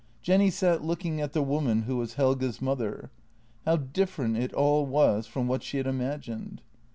Jenny 0.23 0.49
sat 0.49 0.83
looking 0.83 1.21
at 1.21 1.33
the 1.33 1.43
woman 1.43 1.83
who 1.83 1.95
was 1.97 2.15
Helge's 2.15 2.59
mother 2.59 3.11
—•how 3.65 3.75
different 3.75 4.35
it 4.35 4.51
all 4.51 4.83
was 4.83 5.27
from 5.27 5.47
what 5.47 5.61
she 5.61 5.77
had 5.77 5.85
imagined. 5.85 6.63